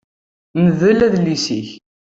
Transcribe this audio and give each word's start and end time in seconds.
Mdel 0.65 0.99
adlis-ik 1.07 1.69